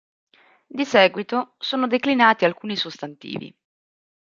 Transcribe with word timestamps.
Di 0.65 0.83
seguito 0.83 1.53
sono 1.59 1.85
declinati 1.85 2.43
alcuni 2.45 2.75
sostantivi. 2.75 3.55